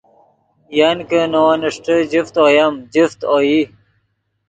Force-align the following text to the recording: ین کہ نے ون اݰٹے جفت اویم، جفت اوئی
ین 0.77 0.97
کہ 1.09 1.21
نے 1.31 1.39
ون 1.45 1.61
اݰٹے 1.67 1.95
جفت 2.11 2.35
اویم، 2.43 2.73
جفت 2.93 3.19
اوئی 3.31 3.57